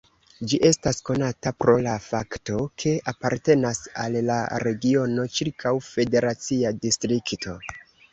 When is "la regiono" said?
4.31-5.27